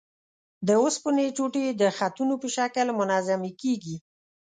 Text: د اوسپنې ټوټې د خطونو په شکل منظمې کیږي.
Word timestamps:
د 0.67 0.69
اوسپنې 0.83 1.25
ټوټې 1.35 1.65
د 1.81 1.83
خطونو 1.97 2.33
په 2.41 2.47
شکل 2.55 2.87
منظمې 2.99 3.51
کیږي. 3.61 3.95